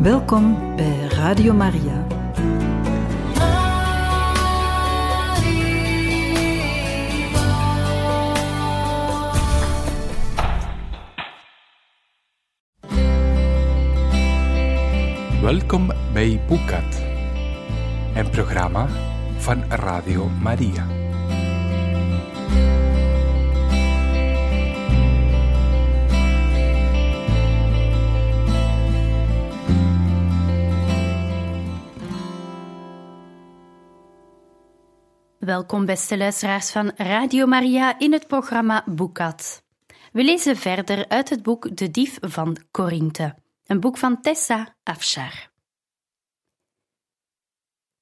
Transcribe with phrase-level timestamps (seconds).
[0.00, 2.06] Welkom bij Radio Maria.
[15.42, 17.02] Welkom bij Boekat,
[18.14, 18.88] een programma
[19.38, 20.99] van Radio Maria.
[35.50, 39.64] Welkom beste luisteraars van Radio Maria in het programma Boekat.
[40.12, 43.34] We lezen verder uit het boek De Dief van Korinthe,
[43.66, 45.50] een boek van Tessa Afshar.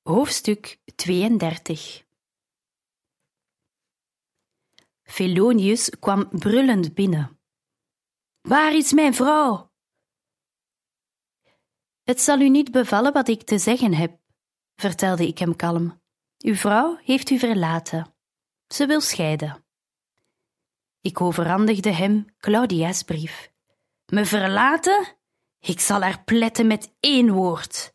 [0.02, 2.04] Hoofdstuk 32
[5.02, 7.40] Felonius kwam brullend binnen.
[8.40, 9.70] Waar is mijn vrouw?
[12.02, 14.18] Het zal u niet bevallen wat ik te zeggen heb,
[14.76, 16.06] vertelde ik hem kalm.
[16.38, 18.14] Uw vrouw heeft u verlaten.
[18.68, 19.64] Ze wil scheiden.
[21.00, 23.52] Ik overhandigde hem Claudia's brief.
[24.06, 25.16] Me verlaten?
[25.60, 27.94] Ik zal haar pletten met één woord.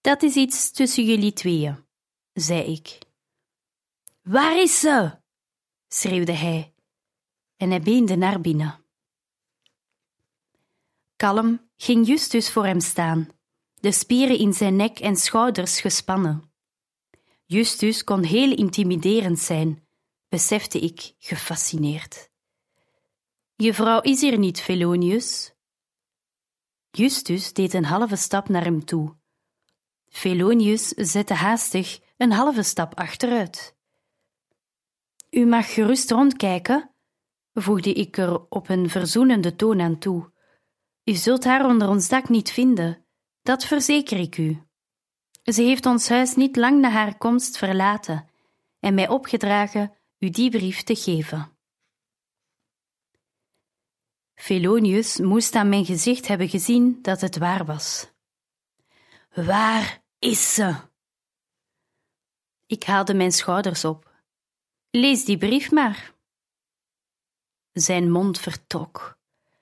[0.00, 1.86] Dat is iets tussen jullie tweeën,
[2.32, 2.98] zei ik.
[4.22, 5.10] Waar is ze?
[5.88, 6.74] schreeuwde hij,
[7.56, 8.84] en hij beende naar binnen.
[11.16, 13.28] Kalm ging Justus voor hem staan,
[13.74, 16.47] de spieren in zijn nek en schouders gespannen.
[17.50, 19.86] Justus kon heel intimiderend zijn,
[20.28, 22.30] besefte ik, gefascineerd.
[23.56, 25.54] Je vrouw is hier niet, Felonius.
[26.90, 29.16] Justus deed een halve stap naar hem toe.
[30.08, 33.76] Felonius zette haastig een halve stap achteruit.
[35.30, 36.94] U mag gerust rondkijken,
[37.52, 40.32] voegde ik er op een verzoenende toon aan toe.
[41.04, 43.06] U zult haar onder ons dak niet vinden,
[43.42, 44.67] dat verzeker ik u.
[45.52, 48.28] Ze heeft ons huis niet lang na haar komst verlaten
[48.80, 51.56] en mij opgedragen u die brief te geven.
[54.34, 58.10] Felonius moest aan mijn gezicht hebben gezien dat het waar was.
[59.34, 60.76] Waar is ze?
[62.66, 64.10] Ik haalde mijn schouders op.
[64.90, 66.14] Lees die brief maar.
[67.72, 69.18] Zijn mond vertrok.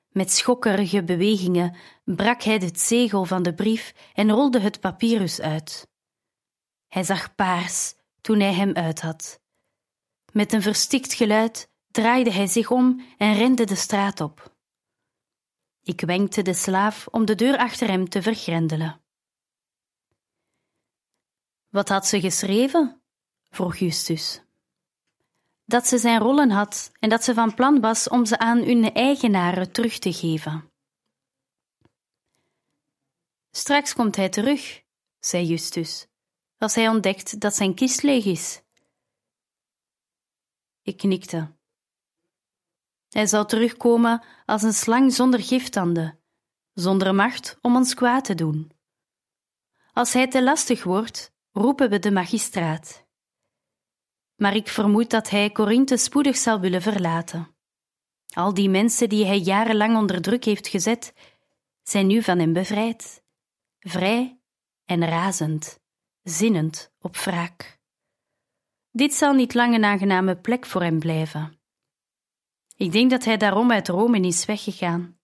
[0.08, 1.76] Met schokkerige bewegingen
[2.14, 5.88] brak hij het zegel van de brief en rolde het papyrus uit.
[6.88, 9.40] Hij zag paars toen hij hem uit had.
[10.32, 14.54] Met een verstikt geluid draaide hij zich om en rende de straat op.
[15.82, 19.00] Ik wenkte de slaaf om de deur achter hem te vergrendelen.
[21.68, 23.02] Wat had ze geschreven?
[23.50, 24.46] vroeg Justus
[25.66, 28.92] dat ze zijn rollen had en dat ze van plan was om ze aan hun
[28.92, 30.70] eigenaren terug te geven.
[33.56, 34.82] Straks komt hij terug,
[35.18, 36.06] zei Justus,
[36.58, 38.62] als hij ontdekt dat zijn kist leeg is.
[40.82, 41.54] Ik knikte.
[43.08, 46.20] Hij zal terugkomen als een slang zonder giftanden,
[46.72, 48.72] zonder macht om ons kwaad te doen.
[49.92, 53.06] Als hij te lastig wordt, roepen we de magistraat
[54.36, 57.56] maar ik vermoed dat hij Corinthe spoedig zal willen verlaten.
[58.34, 61.12] Al die mensen die hij jarenlang onder druk heeft gezet,
[61.82, 63.24] zijn nu van hem bevrijd,
[63.88, 64.41] vrij
[64.84, 65.80] en razend,
[66.22, 67.80] zinnend op wraak.
[68.91, 71.60] Dit zal niet lang een aangename plek voor hem blijven.
[72.76, 75.19] Ik denk dat hij daarom uit Rome is weggegaan.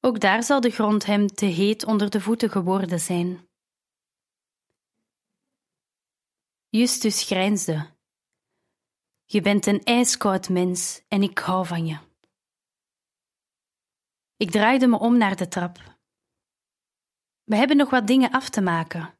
[0.00, 3.48] Ook daar zal de grond hem te heet onder de voeten geworden zijn.
[6.68, 7.94] Justus grijnsde.
[9.24, 11.98] Je bent een ijskoud mens en ik hou van je.
[14.36, 15.95] Ik draaide me om naar de trap.
[17.46, 19.18] We hebben nog wat dingen af te maken.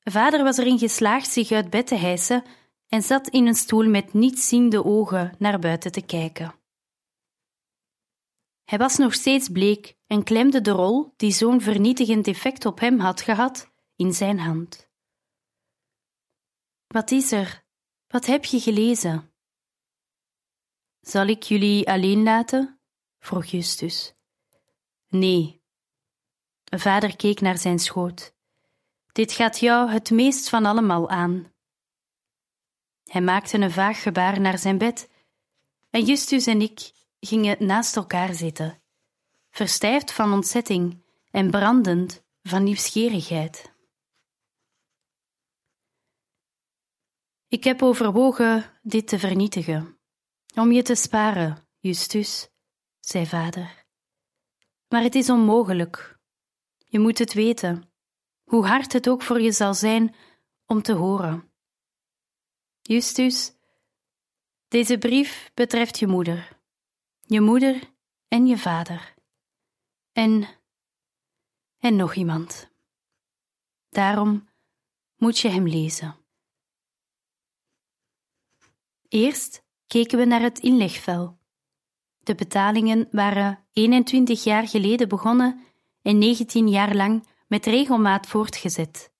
[0.00, 2.44] Vader was erin geslaagd zich uit bed te hijsen
[2.88, 6.54] en zat in een stoel met nietsziende ogen naar buiten te kijken.
[8.64, 12.98] Hij was nog steeds bleek en klemde de rol die zo'n vernietigend effect op hem
[12.98, 14.90] had gehad in zijn hand.
[16.86, 17.64] Wat is er?
[18.06, 19.34] Wat heb je gelezen?
[21.00, 22.80] Zal ik jullie alleen laten?
[23.18, 24.14] vroeg Justus.
[25.08, 25.64] Nee.
[26.70, 28.34] Vader keek naar zijn schoot.
[29.12, 31.52] Dit gaat jou het meest van allemaal aan.
[33.04, 35.08] Hij maakte een vaag gebaar naar zijn bed
[35.90, 38.82] en Justus en ik gingen naast elkaar zitten,
[39.50, 43.74] verstijfd van ontzetting en brandend van nieuwsgierigheid.
[47.48, 49.98] Ik heb overwogen dit te vernietigen,
[50.54, 52.48] om je te sparen, Justus,
[53.00, 53.84] zei vader.
[54.88, 56.15] maar het is onmogelijk.
[56.96, 57.90] Je moet het weten,
[58.44, 60.14] hoe hard het ook voor je zal zijn
[60.66, 61.52] om te horen.
[62.82, 63.52] Justus,
[64.68, 66.60] deze brief betreft je moeder,
[67.20, 67.94] je moeder
[68.28, 69.14] en je vader.
[70.12, 70.48] En,
[71.78, 72.70] en nog iemand.
[73.88, 74.48] Daarom
[75.16, 76.16] moet je hem lezen.
[79.08, 81.38] Eerst keken we naar het inlegvel.
[82.18, 85.66] De betalingen waren 21 jaar geleden begonnen
[86.06, 89.12] en 19 jaar lang met regelmaat voortgezet.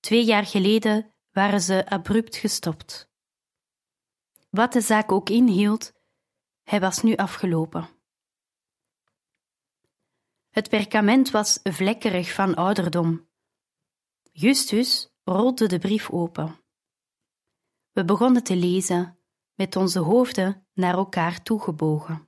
[0.00, 3.10] Twee jaar geleden waren ze abrupt gestopt.
[4.50, 5.92] Wat de zaak ook inhield,
[6.62, 7.88] hij was nu afgelopen.
[10.50, 13.28] Het perkament was vlekkerig van ouderdom.
[14.32, 16.60] Justus rolde de brief open.
[17.90, 19.18] We begonnen te lezen,
[19.54, 22.25] met onze hoofden naar elkaar toegebogen.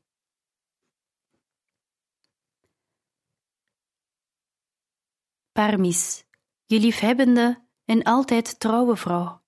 [5.58, 6.24] Parmis,
[6.64, 9.42] je liefhebbende en altijd trouwe vrouw,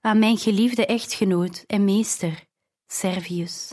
[0.00, 2.46] aan mijn geliefde echtgenoot en meester,
[2.86, 3.72] Servius.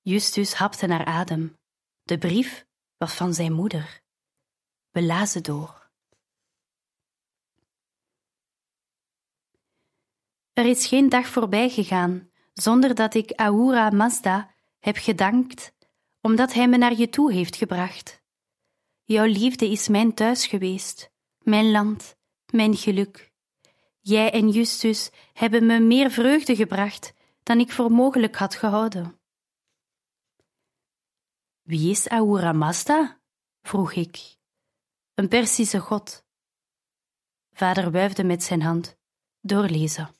[0.00, 1.58] Justus hapte naar adem.
[2.02, 2.66] De brief
[2.96, 4.02] was van zijn moeder.
[4.90, 5.90] We lazen door.
[10.52, 15.72] Er is geen dag voorbij gegaan zonder dat ik Ahura Mazda heb gedankt,
[16.20, 18.24] omdat hij me naar je toe heeft gebracht.
[19.08, 22.16] Jouw liefde is mijn thuis geweest, mijn land,
[22.52, 23.32] mijn geluk.
[24.00, 29.20] Jij en Justus hebben me meer vreugde gebracht dan ik voor mogelijk had gehouden.
[31.62, 32.72] Wie is Ahura
[33.62, 34.36] vroeg ik.
[35.14, 36.24] Een Persische god.
[37.52, 38.96] Vader wuifde met zijn hand.
[39.40, 40.14] Doorlezen.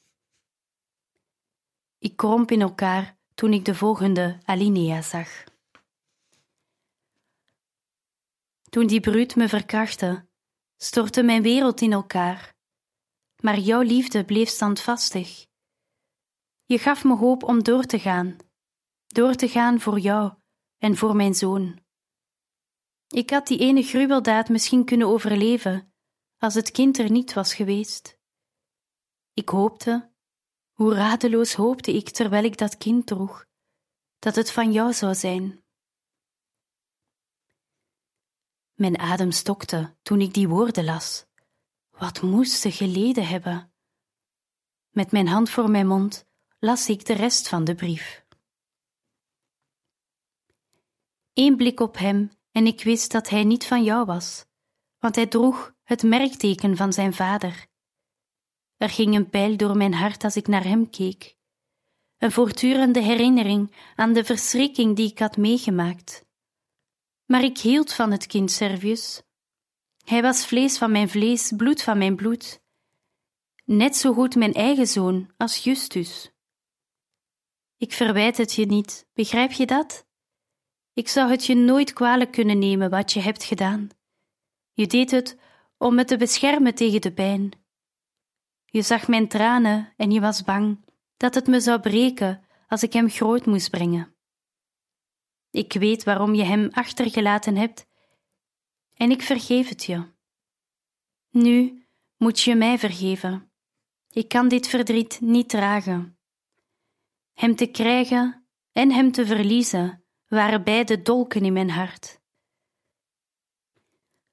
[1.98, 5.44] Ik kromp in elkaar toen ik de volgende alinea zag.
[8.76, 10.28] Toen die bruut me verkrachtte,
[10.76, 12.54] stortte mijn wereld in elkaar.
[13.42, 15.46] Maar jouw liefde bleef standvastig.
[16.64, 18.36] Je gaf me hoop om door te gaan,
[19.06, 20.32] door te gaan voor jou
[20.78, 21.80] en voor mijn zoon.
[23.08, 25.92] Ik had die ene gruweldaad misschien kunnen overleven
[26.38, 28.18] als het kind er niet was geweest.
[29.32, 30.12] Ik hoopte,
[30.72, 33.46] hoe radeloos hoopte ik terwijl ik dat kind droeg,
[34.18, 35.65] dat het van jou zou zijn.
[38.76, 41.26] Mijn adem stokte toen ik die woorden las.
[41.90, 43.72] Wat moest ze geleden hebben?
[44.90, 46.26] Met mijn hand voor mijn mond
[46.58, 48.24] las ik de rest van de brief.
[51.32, 54.46] Eén blik op hem en ik wist dat hij niet van jou was,
[54.98, 57.66] want hij droeg het merkteken van zijn vader.
[58.76, 61.36] Er ging een pijl door mijn hart als ik naar hem keek,
[62.18, 66.25] een voortdurende herinnering aan de verschrikking die ik had meegemaakt.
[67.26, 69.22] Maar ik hield van het kind Servius.
[70.04, 72.62] Hij was vlees van mijn vlees, bloed van mijn bloed.
[73.64, 76.30] Net zo goed mijn eigen zoon als Justus.
[77.76, 80.06] Ik verwijt het je niet, begrijp je dat?
[80.92, 83.88] Ik zou het je nooit kwalijk kunnen nemen wat je hebt gedaan.
[84.72, 85.38] Je deed het
[85.78, 87.50] om me te beschermen tegen de pijn.
[88.64, 90.84] Je zag mijn tranen en je was bang
[91.16, 94.15] dat het me zou breken als ik hem groot moest brengen.
[95.56, 97.86] Ik weet waarom je hem achtergelaten hebt
[98.94, 100.12] en ik vergeef het je.
[101.30, 101.86] Nu
[102.16, 103.52] moet je mij vergeven.
[104.10, 106.18] Ik kan dit verdriet niet dragen.
[107.32, 112.20] Hem te krijgen en hem te verliezen waren beide dolken in mijn hart.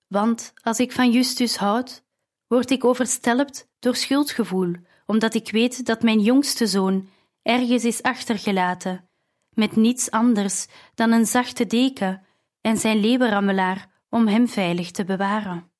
[0.08, 2.04] Want als ik van Justus houd,
[2.48, 4.76] word ik overstelpt door schuldgevoel,
[5.06, 7.10] omdat ik weet dat mijn jongste zoon
[7.42, 9.10] ergens is achtergelaten,
[9.56, 12.26] met niets anders dan een zachte deken
[12.62, 15.72] en zijn leeuwenrammelaar om hem veilig te bewaren.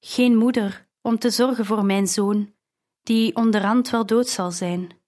[0.00, 2.54] Geen moeder om te zorgen voor mijn zoon,
[3.02, 5.00] die onderhand wel dood zal zijn.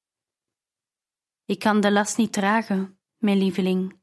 [1.45, 4.01] Ik kan de last niet dragen mijn lieveling.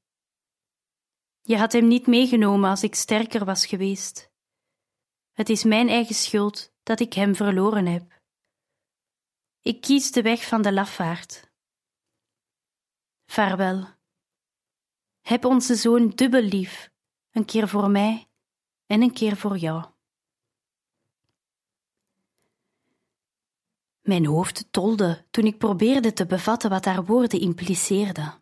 [1.41, 4.31] Je had hem niet meegenomen als ik sterker was geweest.
[5.31, 8.21] Het is mijn eigen schuld dat ik hem verloren heb.
[9.61, 11.44] Ik kies de weg van de lafaard.
[13.25, 13.87] Vaarwel.
[15.21, 16.91] Heb onze zoon dubbel lief,
[17.31, 18.27] een keer voor mij
[18.85, 19.85] en een keer voor jou.
[24.01, 28.33] Mijn hoofd tolde toen ik probeerde te bevatten wat haar woorden impliceerden.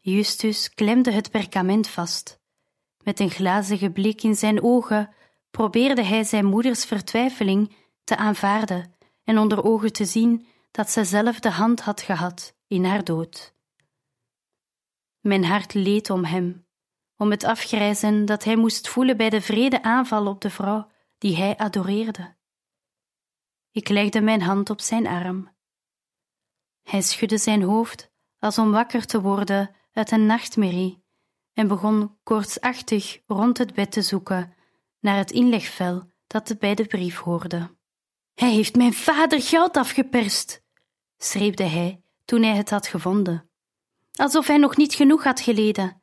[0.00, 2.40] Justus klemde het perkament vast.
[3.02, 5.14] Met een glazige blik in zijn ogen
[5.50, 11.40] probeerde hij zijn moeders vertwijfeling te aanvaarden en onder ogen te zien dat zij zelf
[11.40, 13.54] de hand had gehad in haar dood.
[15.20, 16.66] Mijn hart leed om hem,
[17.16, 21.36] om het afgrijzen dat hij moest voelen bij de vrede aanval op de vrouw die
[21.36, 22.36] hij adoreerde.
[23.70, 25.56] Ik legde mijn hand op zijn arm.
[26.82, 31.04] Hij schudde zijn hoofd als om wakker te worden uit een nachtmerrie
[31.52, 34.54] en begon koortsachtig rond het bed te zoeken
[35.00, 37.76] naar het inlegvel dat bij de brief hoorde.
[38.34, 40.62] Hij heeft mijn vader geld afgeperst,
[41.16, 41.99] schreeuwde hij
[42.30, 43.50] toen hij het had gevonden,
[44.12, 46.02] alsof hij nog niet genoeg had geleden.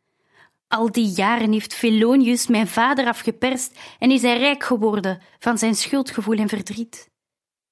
[0.67, 5.75] Al die jaren heeft Felonius mijn vader afgeperst en is hij rijk geworden van zijn
[5.75, 7.09] schuldgevoel en verdriet,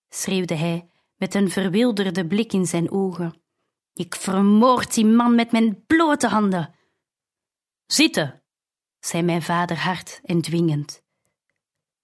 [0.09, 3.41] schreeuwde hij met een verwilderde blik in zijn ogen.
[3.93, 6.75] Ik vermoord die man met mijn blote handen.
[7.85, 8.43] Zitten,
[8.99, 11.03] zei mijn vader hard en dwingend.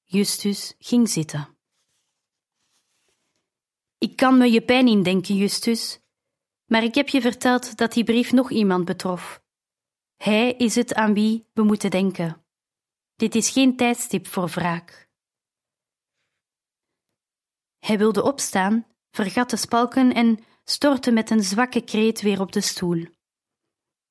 [0.04, 1.58] Justus ging zitten.
[3.98, 6.01] Ik kan me je pijn indenken, Justus,
[6.72, 9.44] maar ik heb je verteld dat die brief nog iemand betrof.
[10.16, 12.46] Hij is het aan wie we moeten denken.
[13.16, 15.10] Dit is geen tijdstip voor wraak.
[17.80, 22.62] Hij wilde opstaan, vergat de spalken en stortte met een zwakke kreet weer op de
[22.62, 23.06] stoel.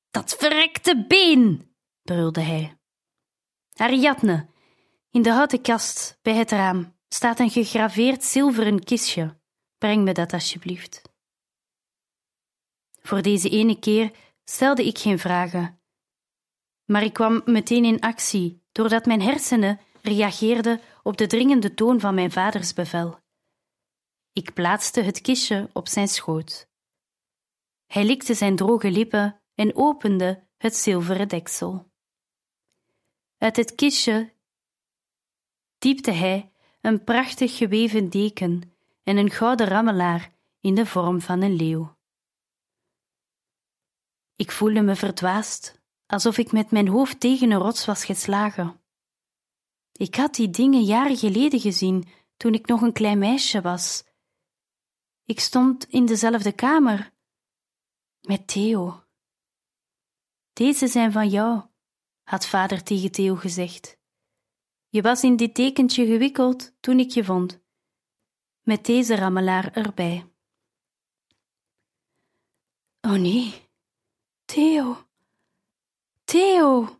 [0.09, 1.75] Dat verrekte been!
[2.01, 2.77] brulde hij.
[3.75, 4.47] Ariadne,
[5.09, 9.39] in de houten kast bij het raam staat een gegraveerd zilveren kistje.
[9.77, 11.10] Breng me dat alsjeblieft.
[13.01, 14.11] Voor deze ene keer
[14.43, 15.81] stelde ik geen vragen,
[16.85, 22.13] maar ik kwam meteen in actie doordat mijn hersenen reageerden op de dringende toon van
[22.13, 23.19] mijn vaders bevel.
[24.33, 26.69] Ik plaatste het kistje op zijn schoot.
[27.85, 31.91] Hij likte zijn droge lippen en opende het zilveren deksel.
[33.37, 34.33] Uit het kistje
[35.77, 41.55] diepte hij een prachtig geweven deken en een gouden rammelaar in de vorm van een
[41.55, 41.99] leeuw.
[44.41, 48.81] Ik voelde me verdwaasd, alsof ik met mijn hoofd tegen een rots was geslagen.
[49.91, 52.07] Ik had die dingen jaren geleden gezien,
[52.37, 54.03] toen ik nog een klein meisje was.
[55.25, 57.13] Ik stond in dezelfde kamer
[58.21, 59.03] met Theo.
[60.53, 61.61] Deze zijn van jou,
[62.23, 63.97] had vader tegen Theo gezegd.
[64.87, 67.61] Je was in dit tekentje gewikkeld toen ik je vond,
[68.61, 70.31] met deze rammelaar erbij.
[73.01, 73.60] Oh nee,
[74.51, 75.07] Theo,
[76.23, 76.99] Theo!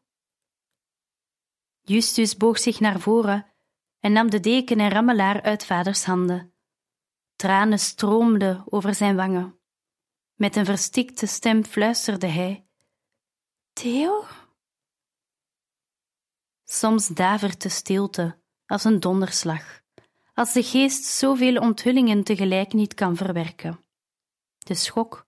[1.82, 3.54] Justus boog zich naar voren
[4.00, 6.54] en nam de deken en rammelaar uit vaders handen.
[7.36, 9.60] Tranen stroomden over zijn wangen.
[10.34, 12.68] Met een verstikte stem fluisterde hij:
[13.74, 14.26] Theo?
[16.64, 19.82] Soms davert de stilte als een donderslag,
[20.34, 23.86] als de geest zoveel onthullingen tegelijk niet kan verwerken.
[24.58, 25.28] De schok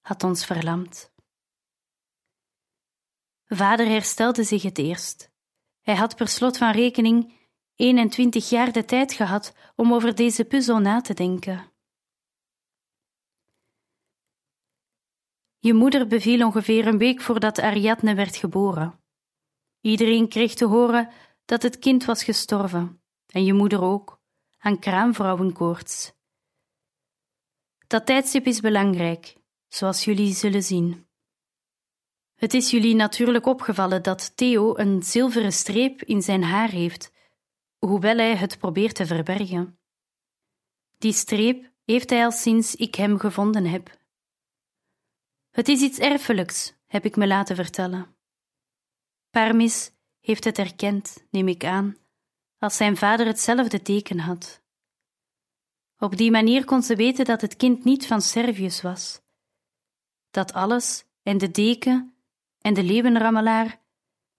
[0.00, 1.11] had ons verlamd.
[3.54, 5.30] Vader herstelde zich het eerst.
[5.80, 7.32] Hij had per slot van rekening
[7.74, 11.72] 21 jaar de tijd gehad om over deze puzzel na te denken.
[15.58, 19.00] Je moeder beviel ongeveer een week voordat Ariadne werd geboren.
[19.80, 21.10] Iedereen kreeg te horen
[21.44, 24.20] dat het kind was gestorven, en je moeder ook,
[24.58, 26.12] aan kraamvrouwenkoorts.
[27.86, 29.36] Dat tijdstip is belangrijk,
[29.68, 31.06] zoals jullie zullen zien.
[32.42, 37.12] Het is jullie natuurlijk opgevallen dat Theo een zilveren streep in zijn haar heeft,
[37.78, 39.78] hoewel hij het probeert te verbergen.
[40.98, 43.98] Die streep heeft hij al sinds ik hem gevonden heb.
[45.50, 48.16] Het is iets erfelijks, heb ik me laten vertellen.
[49.30, 51.96] Parmis heeft het erkend, neem ik aan,
[52.58, 54.62] als zijn vader hetzelfde teken had.
[55.98, 59.20] Op die manier kon ze weten dat het kind niet van Servius was.
[60.30, 62.11] Dat alles en de deken
[62.62, 63.80] en de leeuwenrammelaar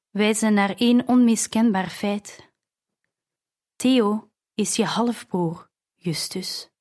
[0.10, 2.52] wijzen naar één onmiskenbaar feit.
[3.76, 6.73] Theo is je halfbroer, Justus.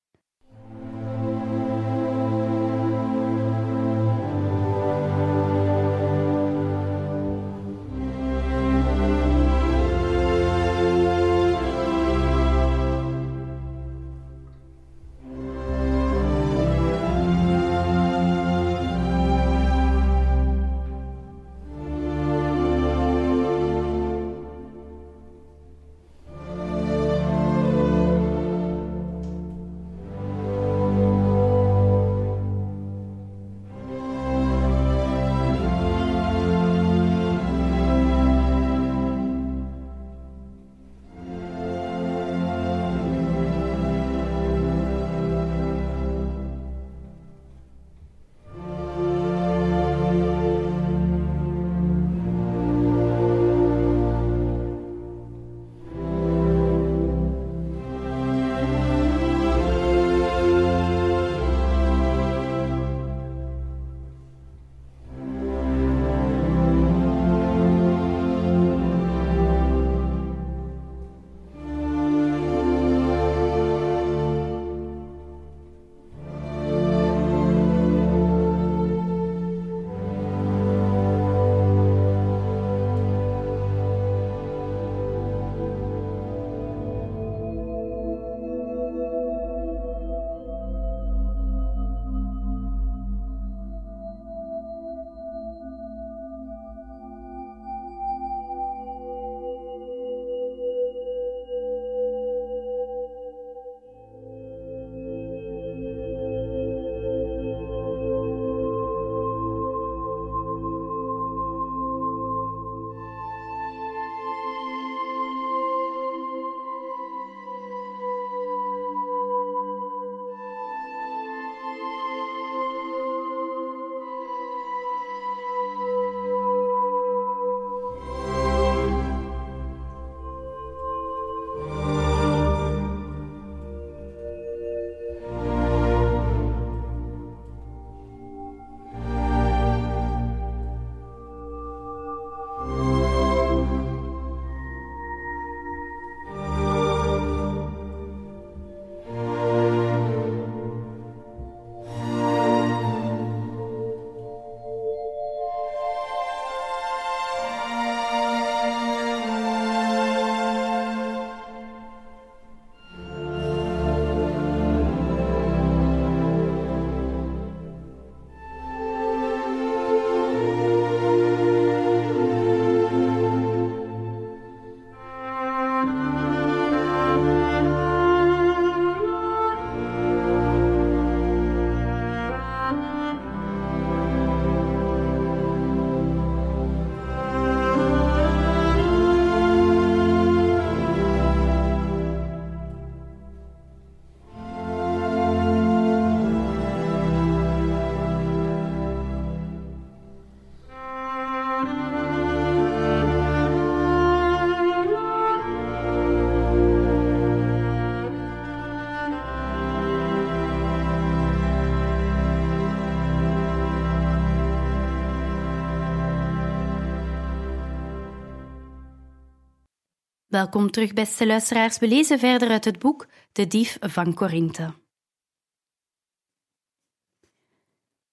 [220.33, 221.79] Welkom terug, beste luisteraars.
[221.79, 224.75] We lezen verder uit het boek De Dief van Korinthe.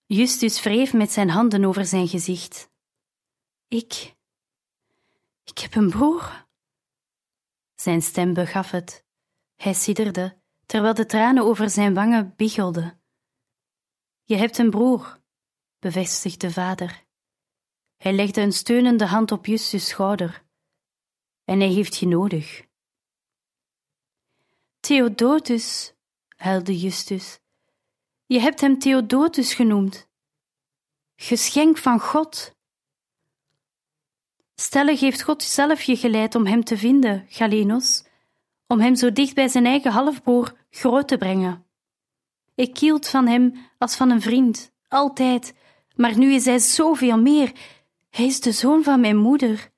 [0.05, 2.71] Justus wreef met zijn handen over zijn gezicht.
[3.67, 4.15] Ik.
[5.43, 6.47] Ik heb een broer.
[7.75, 9.05] Zijn stem begaf het.
[9.55, 13.01] Hij sidderde, terwijl de tranen over zijn wangen biggelden.
[14.23, 15.21] Je hebt een broer,
[15.79, 17.05] bevestigde vader.
[17.97, 20.47] Hij legde een steunende hand op Justus' schouder.
[21.49, 22.63] En hij heeft je nodig.
[24.79, 25.93] Theodotus,
[26.35, 27.39] huilde Justus.
[28.25, 30.09] Je hebt hem Theodotus genoemd.
[31.15, 32.55] Geschenk van God.
[34.55, 38.03] Stellig heeft God zelf je geleid om hem te vinden, Galenos,
[38.67, 41.65] om hem zo dicht bij zijn eigen halfbroer groot te brengen.
[42.55, 45.53] Ik hield van hem als van een vriend, altijd,
[45.95, 47.51] maar nu is hij zoveel meer.
[48.09, 49.71] Hij is de zoon van mijn moeder,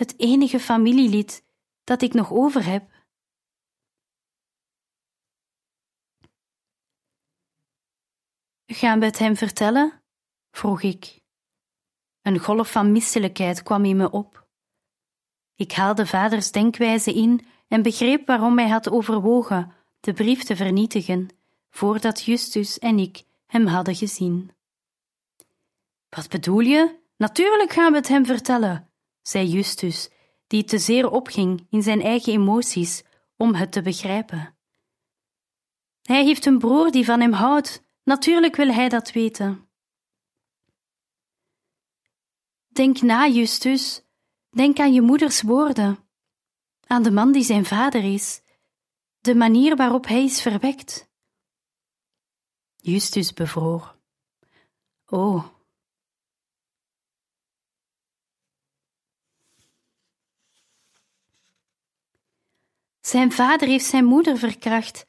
[0.00, 1.44] het enige familielid
[1.84, 2.90] dat ik nog over heb.
[8.66, 10.02] Gaan we het hem vertellen?
[10.50, 11.20] vroeg ik.
[12.22, 14.46] Een golf van misselijkheid kwam in me op.
[15.54, 21.28] Ik haalde vaders denkwijze in en begreep waarom hij had overwogen de brief te vernietigen,
[21.70, 24.50] voordat Justus en ik hem hadden gezien.
[26.08, 26.98] Wat bedoel je?
[27.16, 28.89] Natuurlijk gaan we het hem vertellen,
[29.22, 30.10] zei Justus,
[30.46, 33.02] die te zeer opging in zijn eigen emoties
[33.36, 34.58] om het te begrijpen.
[36.02, 39.68] Hij heeft een broer die van hem houdt, natuurlijk wil hij dat weten.
[42.68, 44.08] Denk na, Justus.
[44.50, 45.98] Denk aan je moeders woorden,
[46.86, 48.42] aan de man die zijn vader is,
[49.20, 51.10] de manier waarop hij is verwekt.
[52.76, 53.98] Justus bevroor.
[55.06, 55.59] Oh.
[63.10, 65.06] Zijn vader heeft zijn moeder verkracht.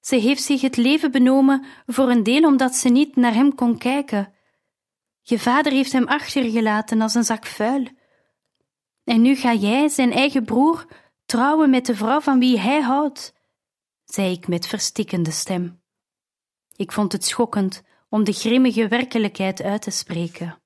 [0.00, 3.78] Ze heeft zich het leven benomen voor een deel omdat ze niet naar hem kon
[3.78, 4.34] kijken
[5.22, 7.86] je vader heeft hem achtergelaten als een zak vuil.
[9.04, 10.86] En nu ga jij, zijn eigen broer,
[11.24, 13.34] trouwen met de vrouw van wie hij houdt,
[14.04, 15.82] zei ik met verstikkende stem.
[16.76, 20.62] Ik vond het schokkend om de grimmige werkelijkheid uit te spreken.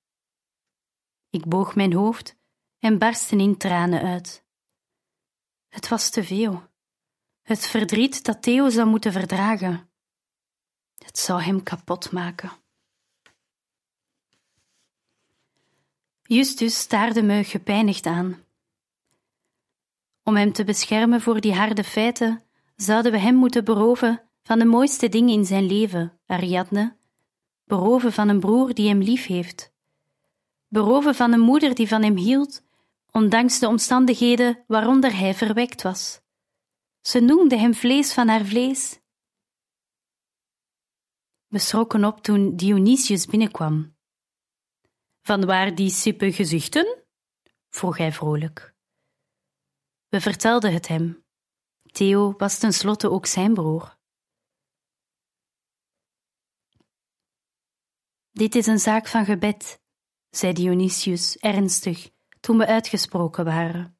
[1.30, 2.36] Ik boog mijn hoofd
[2.78, 4.44] en barstte in tranen uit.
[5.68, 6.65] Het was te veel.
[7.46, 9.88] Het verdriet dat Theo zou moeten verdragen.
[10.98, 12.50] Het zou hem kapot maken.
[16.22, 18.44] Justus staarde me gepijnigd aan.
[20.22, 22.42] Om hem te beschermen voor die harde feiten,
[22.76, 26.96] zouden we hem moeten beroven van de mooiste dingen in zijn leven, Ariadne,
[27.64, 29.72] beroven van een broer die hem lief heeft,
[30.68, 32.62] beroven van een moeder die van hem hield,
[33.11, 36.24] ondanks de omstandigheden waaronder hij verwekt was.
[37.06, 39.00] Ze noemde hem vlees van haar vlees.
[41.46, 43.96] We schrokken op toen Dionysius binnenkwam.
[45.22, 47.04] Vanwaar die sippe gezichten?
[47.68, 48.74] vroeg hij vrolijk.
[50.08, 51.24] We vertelden het hem.
[51.92, 53.98] Theo was tenslotte ook zijn broer.
[58.30, 59.80] Dit is een zaak van gebed,
[60.30, 63.98] zei Dionysius ernstig toen we uitgesproken waren.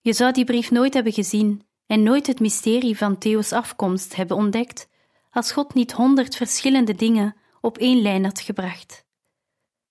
[0.00, 4.36] Je zou die brief nooit hebben gezien en nooit het mysterie van Theo's afkomst hebben
[4.36, 4.88] ontdekt
[5.30, 9.06] als God niet honderd verschillende dingen op één lijn had gebracht.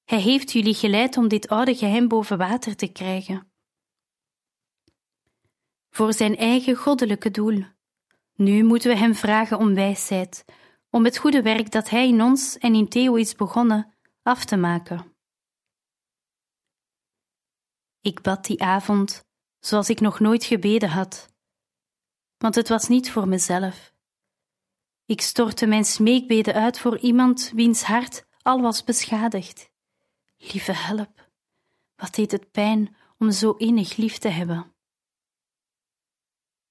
[0.03, 3.51] Hij heeft jullie geleid om dit oude geheim boven water te krijgen.
[5.89, 7.63] Voor zijn eigen goddelijke doel.
[8.35, 10.45] Nu moeten we hem vragen om wijsheid,
[10.89, 14.57] om het goede werk dat hij in ons en in Theo is begonnen af te
[14.57, 15.15] maken.
[18.01, 19.25] Ik bad die avond
[19.59, 21.36] zoals ik nog nooit gebeden had,
[22.37, 23.93] want het was niet voor mezelf.
[25.05, 29.71] Ik stortte mijn smeekbeden uit voor iemand wiens hart al was beschadigd.
[30.37, 31.29] Lieve help,
[31.95, 34.75] wat deed het pijn om zo innig lief te hebben.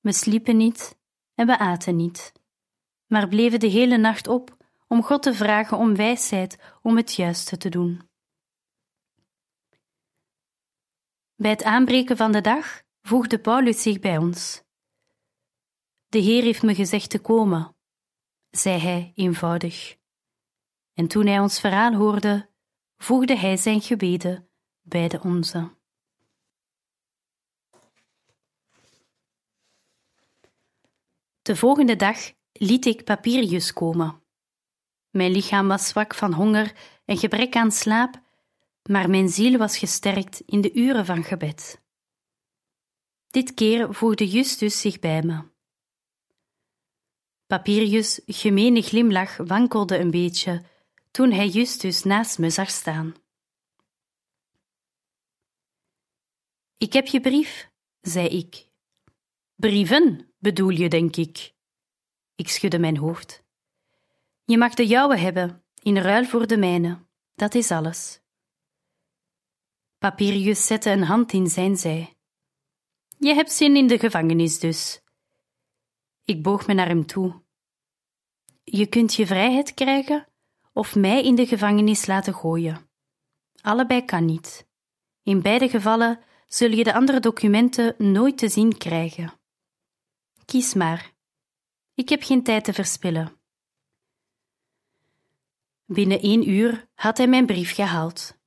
[0.01, 0.99] We sliepen niet
[1.35, 2.33] en we aten niet,
[3.07, 7.57] maar bleven de hele nacht op om God te vragen om wijsheid om het juiste
[7.57, 8.09] te doen.
[11.35, 14.66] Bij het aanbreken van de dag voegde Paulus zich bij ons.
[16.09, 17.77] De Heer heeft me gezegd te komen,
[18.51, 19.97] zei hij eenvoudig.
[20.93, 22.51] En toen hij ons verhaal hoorde,
[22.97, 24.49] voegde hij zijn gebeden
[24.83, 25.75] bij de onze.
[31.43, 34.23] De volgende dag liet ik Papirius komen.
[35.11, 38.23] Mijn lichaam was zwak van honger en gebrek aan slaap,
[38.83, 41.83] maar mijn ziel was gesterkt in de uren van gebed.
[43.31, 45.55] Dit keer voegde Justus zich bij me.
[47.47, 50.65] Papirius' gemene glimlach wankelde een beetje
[51.11, 53.15] toen hij Justus naast me zag staan.
[56.77, 58.69] Ik heb je brief, zei ik.
[59.55, 61.55] Brieven, bedoel je, denk ik.
[62.35, 63.45] Ik schudde mijn hoofd.
[64.45, 67.05] Je mag de jouwe hebben, in ruil voor de mijne.
[67.35, 68.21] Dat is alles.
[69.99, 72.17] Papirius zette een hand in zijn zij.
[73.19, 75.01] Je hebt zin in de gevangenis dus.
[76.27, 77.43] Ik boog me naar hem toe.
[78.65, 80.27] Je kunt je vrijheid krijgen
[80.73, 82.89] of mij in de gevangenis laten gooien.
[83.61, 84.67] Allebei kan niet.
[85.23, 89.33] In beide gevallen zul je de andere documenten nooit te zien krijgen.
[90.45, 91.13] Kies maar.
[91.95, 93.41] Ik heb geen tijd te verspillen.
[95.85, 98.39] Binnen één uur had hij mijn brief gehaald.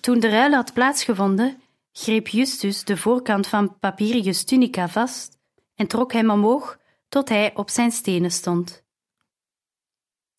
[0.00, 5.33] Toen de ruil had plaatsgevonden, greep Justus de voorkant van Papirius tunica vast
[5.74, 8.84] en trok hem omhoog tot hij op zijn stenen stond.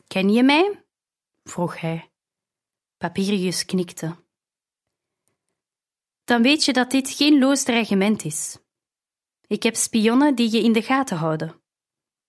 [0.07, 0.83] Ken je mij?
[1.43, 2.11] vroeg hij.
[2.97, 4.15] Papirius knikte.
[6.23, 8.57] Dan weet je dat dit geen loos dreigement is.
[9.47, 11.61] Ik heb spionnen die je in de gaten houden.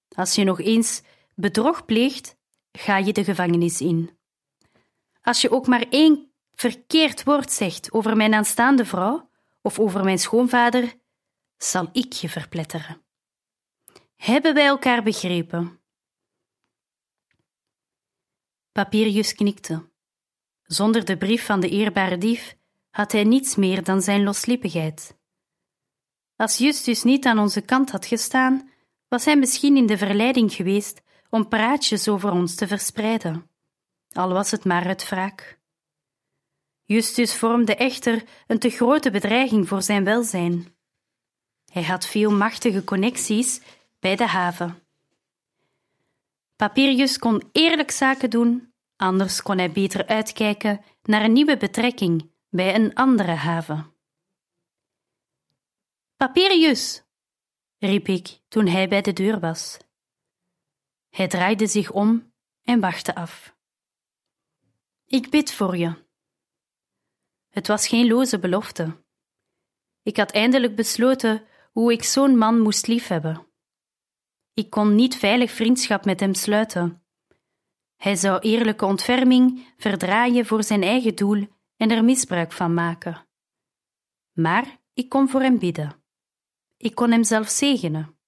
[0.09, 1.03] Als je nog eens
[1.35, 2.37] bedrog pleegt,
[2.73, 4.19] ga je de gevangenis in.
[5.23, 9.31] Als je ook maar één verkeerd woord zegt over mijn aanstaande vrouw
[9.63, 10.95] of over mijn schoonvader,
[11.57, 13.03] zal ik je verpletteren.
[14.17, 15.81] Hebben wij elkaar begrepen?
[18.73, 19.91] Papirius knikte.
[20.63, 22.57] Zonder de brief van de eerbare dief
[22.91, 25.17] had hij niets meer dan zijn loslippigheid.
[26.37, 28.71] Als Justus niet aan onze kant had gestaan,
[29.09, 33.51] was hij misschien in de verleiding geweest om praatjes over ons te verspreiden,
[34.13, 35.61] al was het maar uit wraak.
[36.85, 40.76] Justus vormde echter een te grote bedreiging voor zijn welzijn.
[41.77, 43.61] Hij had veel machtige connecties
[43.99, 44.87] bij de haven.
[46.57, 52.75] Papirius kon eerlijk zaken doen, anders kon hij beter uitkijken naar een nieuwe betrekking bij
[52.75, 53.95] een andere haven.
[56.17, 57.03] Papirius,
[57.79, 59.77] riep ik toen hij bij de deur was.
[61.11, 63.57] Hij draaide zich om en wachtte af.
[65.07, 66.05] Ik bid voor je.
[67.49, 69.05] Het was geen loze belofte.
[70.03, 73.47] Ik had eindelijk besloten hoe ik zo'n man moest liefhebben.
[74.55, 77.05] Ik kon niet veilig vriendschap met hem sluiten.
[77.97, 83.27] Hij zou eerlijke ontferming verdraaien voor zijn eigen doel en er misbruik van maken.
[84.33, 86.05] Maar ik kon voor hem bidden.
[86.77, 88.19] Ik kon hem zelf zegenen.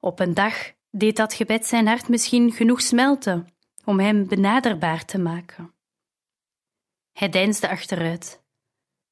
[0.00, 3.46] Op een dag deed dat gebed zijn hart misschien genoeg smelten
[3.84, 5.74] om hem benaderbaar te maken.
[7.12, 8.44] Hij deinsde achteruit.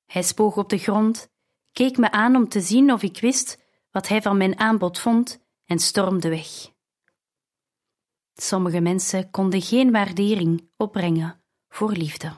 [0.06, 1.30] Hij spoog op de grond,
[1.72, 3.58] keek me aan om te zien of ik wist
[3.90, 6.48] wat hij van mijn aanbod vond en stormde weg.
[8.34, 12.32] Sommige mensen konden geen waardering opbrengen voor liefde.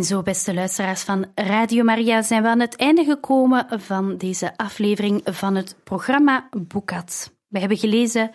[0.00, 4.56] En zo, beste luisteraars van Radio Maria, zijn we aan het einde gekomen van deze
[4.56, 7.32] aflevering van het programma Boekat.
[7.48, 8.30] We hebben gelezen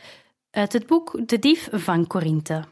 [0.51, 2.63] uit het boek De Dief van Korinthe.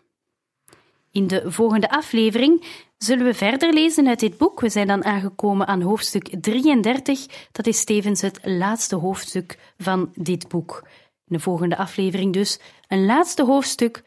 [1.11, 2.65] In de volgende aflevering
[2.97, 4.59] zullen we verder lezen uit dit boek.
[4.59, 7.49] We zijn dan aangekomen aan hoofdstuk 33.
[7.51, 10.87] Dat is tevens het laatste hoofdstuk van dit boek.
[11.25, 14.03] In de volgende aflevering dus een laatste hoofdstuk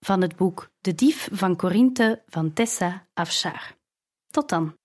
[0.00, 3.76] van het boek De Dief van Korinthe van Tessa Afshar.
[4.30, 4.78] Tot dan.